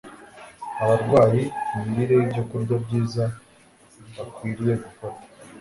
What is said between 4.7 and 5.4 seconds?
gufata